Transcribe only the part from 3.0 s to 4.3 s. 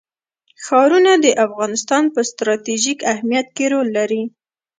اهمیت کې رول لري.